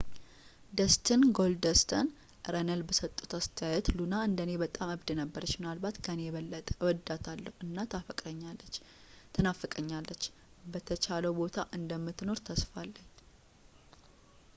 [0.77, 1.91] ደስቲን ጎልደስት”
[2.53, 7.77] ረነልስ በሰጡት አስተያየት ሉና እንደ እኔ በጣም እብድ ነበረች ምናልባት ከኔ የበለጠ እወዳታለሁ እና
[9.37, 10.25] ትናፍቀኛለች
[10.73, 13.07] በተሻለው ቦታ እንደምትኖር ተስፋ አለን።